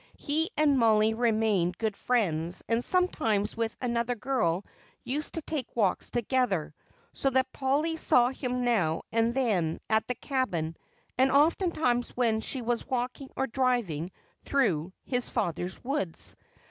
[0.17, 4.65] He and Mollie remained good friends and sometimes with another girl
[5.03, 6.73] used to take walks together,
[7.13, 10.75] so that Polly saw him now and then at the cabin
[11.19, 14.09] and oftentimes when she was walking or driving
[14.43, 16.35] through his father's woods.